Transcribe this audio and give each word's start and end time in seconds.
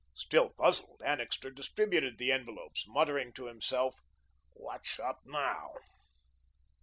Still 0.15 0.49
puzzled, 0.57 1.03
Annixter 1.05 1.51
distributed 1.51 2.17
the 2.17 2.31
envelopes, 2.31 2.85
muttering 2.87 3.33
to 3.33 3.45
himself: 3.45 3.99
"What's 4.55 4.99
up 4.99 5.19
now?" 5.25 5.75